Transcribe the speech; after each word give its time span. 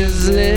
is 0.00 0.28
liberating 0.28 0.53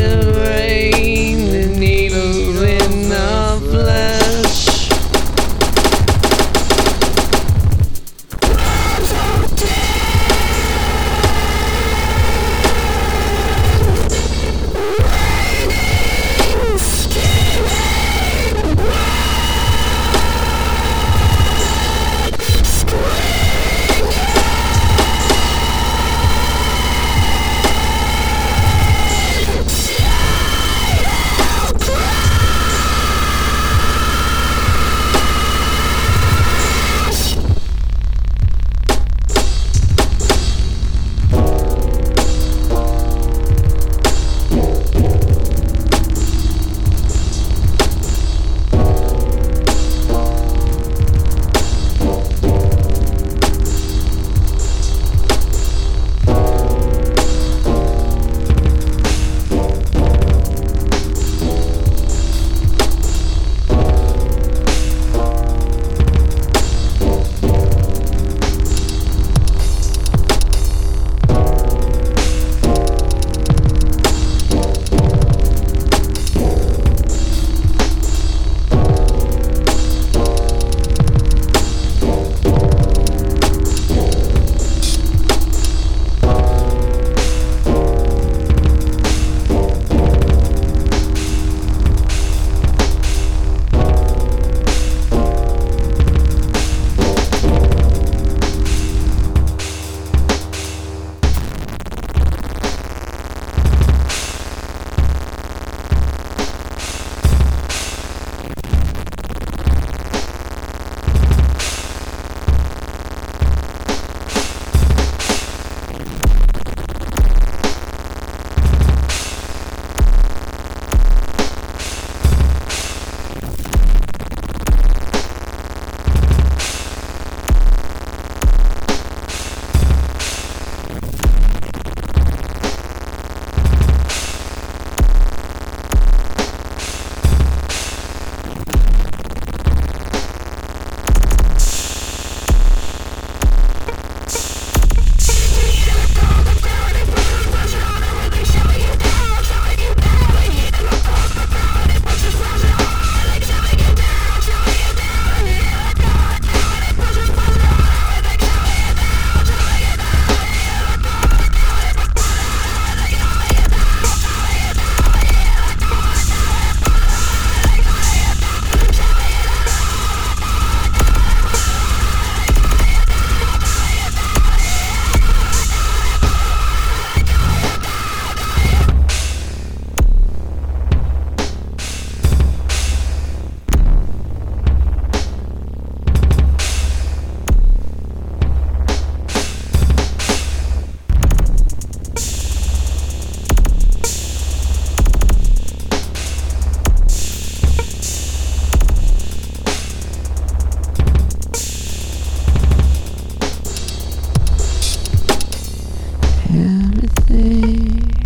everything 206.50 208.17